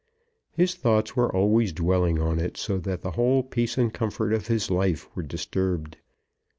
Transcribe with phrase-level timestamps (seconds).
[0.49, 4.47] His thoughts were always dwelling on it, so that the whole peace and comfort of
[4.47, 5.97] his life were disturbed.